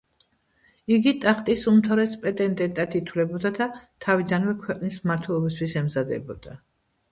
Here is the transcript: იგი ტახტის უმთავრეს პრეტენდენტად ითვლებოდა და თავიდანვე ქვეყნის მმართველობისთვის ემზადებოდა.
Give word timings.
იგი 0.95 1.11
ტახტის 1.25 1.61
უმთავრეს 1.71 2.13
პრეტენდენტად 2.23 2.97
ითვლებოდა 3.01 3.53
და 3.59 3.69
თავიდანვე 4.07 4.57
ქვეყნის 4.65 4.99
მმართველობისთვის 5.07 5.81
ემზადებოდა. 5.85 6.61